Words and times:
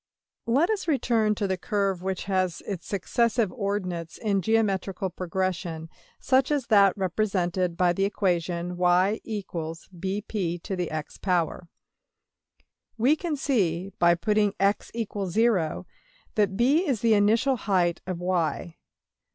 }Let 0.47 0.71
us 0.71 0.87
return 0.87 1.35
to 1.35 1.45
the 1.45 1.59
curve 1.59 2.01
which 2.01 2.23
has 2.23 2.61
its 2.65 2.87
successive 2.87 3.51
ordinates 3.53 4.17
in 4.17 4.41
geometrical 4.41 5.11
progression, 5.11 5.91
such 6.19 6.49
as 6.49 6.65
that 6.73 6.97
represented 6.97 7.77
by 7.77 7.93
the 7.93 8.03
equation 8.05 8.77
$y=bp^x$. 8.77 11.67
We 12.97 13.15
can 13.15 13.35
see, 13.35 13.91
by 13.99 14.15
putting 14.15 14.55
$x=0$, 14.59 15.85
that 16.33 16.57
$b$ 16.57 16.87
is 16.87 17.01
the 17.01 17.13
initial 17.13 17.57
height 17.57 18.01
of~$y$. 18.07 18.77